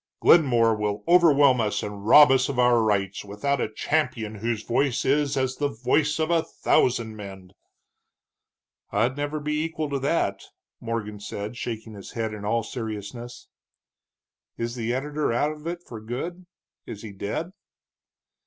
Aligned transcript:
"Glenmore 0.19 0.75
will 0.75 1.03
overwhelm 1.07 1.61
us 1.61 1.83
and 1.83 2.07
rob 2.07 2.31
us 2.31 2.49
of 2.49 2.57
our 2.57 2.81
rights, 2.81 3.23
without 3.23 3.61
a 3.61 3.71
champion 3.71 4.33
whose 4.33 4.63
voice 4.63 5.05
is 5.05 5.37
as 5.37 5.57
the 5.57 5.67
voice 5.67 6.17
of 6.17 6.31
a 6.31 6.41
thousand 6.41 7.15
men." 7.15 7.51
"I'd 8.91 9.15
never 9.15 9.39
be 9.39 9.63
equal 9.63 9.91
to 9.91 9.99
that," 9.99 10.41
Morgan 10.79 11.19
said, 11.19 11.55
shaking 11.55 11.93
his 11.93 12.13
head 12.13 12.33
in 12.33 12.43
all 12.43 12.63
seriousness. 12.63 13.47
"Is 14.57 14.73
the 14.73 14.91
editor 14.91 15.31
out 15.31 15.51
of 15.51 15.67
it 15.67 15.83
for 15.85 16.01
good? 16.01 16.47
Is 16.87 17.03
he 17.03 17.11
dead?" 17.11 17.51